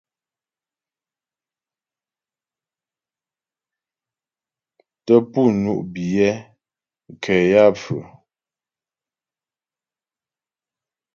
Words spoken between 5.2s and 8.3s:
pú ŋú' biyɛ nkɛ yaə́pfʉə́'ə.